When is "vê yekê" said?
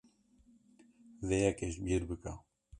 1.27-1.67